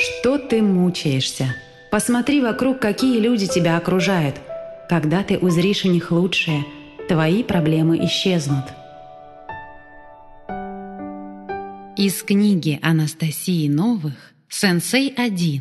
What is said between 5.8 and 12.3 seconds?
у них лучшее, твои проблемы исчезнут. Из